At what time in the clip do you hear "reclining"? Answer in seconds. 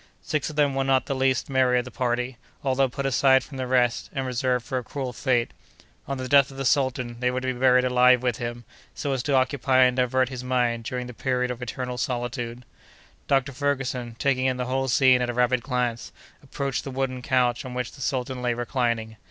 18.55-19.17